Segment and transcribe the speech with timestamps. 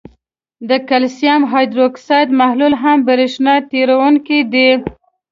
[0.69, 4.69] د کلسیم هایدروکساید محلول هم برېښنا تیروونکی دی.